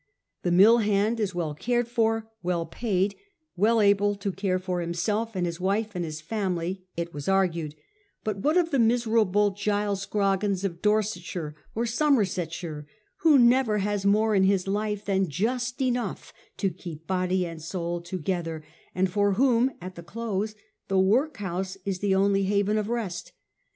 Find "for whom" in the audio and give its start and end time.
19.07-19.69